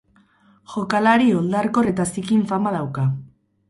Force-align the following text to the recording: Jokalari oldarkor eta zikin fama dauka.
Jokalari 0.75 1.29
oldarkor 1.43 1.93
eta 1.95 2.09
zikin 2.17 2.45
fama 2.55 2.77
dauka. 2.83 3.11